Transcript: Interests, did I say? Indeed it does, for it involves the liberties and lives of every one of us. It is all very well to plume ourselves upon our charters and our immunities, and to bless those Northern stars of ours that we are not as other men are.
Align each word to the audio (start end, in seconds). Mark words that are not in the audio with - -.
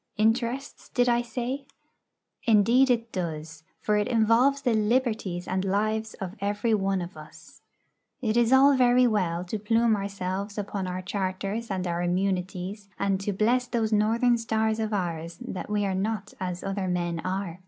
Interests, 0.17 0.89
did 0.89 1.07
I 1.07 1.21
say? 1.21 1.67
Indeed 2.47 2.89
it 2.89 3.11
does, 3.11 3.63
for 3.79 3.97
it 3.97 4.07
involves 4.07 4.63
the 4.63 4.73
liberties 4.73 5.47
and 5.47 5.63
lives 5.63 6.15
of 6.15 6.33
every 6.41 6.73
one 6.73 7.03
of 7.03 7.15
us. 7.15 7.61
It 8.19 8.35
is 8.35 8.51
all 8.51 8.75
very 8.75 9.05
well 9.05 9.43
to 9.45 9.59
plume 9.59 9.95
ourselves 9.95 10.57
upon 10.57 10.87
our 10.87 11.03
charters 11.03 11.69
and 11.69 11.85
our 11.85 12.01
immunities, 12.01 12.89
and 12.97 13.19
to 13.21 13.31
bless 13.31 13.67
those 13.67 13.93
Northern 13.93 14.39
stars 14.39 14.79
of 14.79 14.91
ours 14.91 15.37
that 15.37 15.69
we 15.69 15.85
are 15.85 15.93
not 15.93 16.33
as 16.39 16.63
other 16.63 16.87
men 16.87 17.19
are. 17.19 17.59